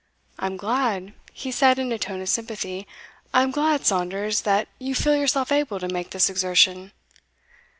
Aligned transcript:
"I 0.39 0.47
am 0.47 0.57
glad," 0.57 1.13
he 1.31 1.51
said 1.51 1.77
in 1.77 1.91
a 1.91 1.99
tone 1.99 2.23
of 2.23 2.29
sympathy 2.29 2.87
"I 3.35 3.43
am 3.43 3.51
glad, 3.51 3.85
Saunders, 3.85 4.41
that 4.41 4.67
you 4.79 4.95
feel 4.95 5.15
yourself 5.15 5.51
able 5.51 5.79
to 5.79 5.87
make 5.87 6.09
this 6.09 6.27
exertion." 6.27 6.91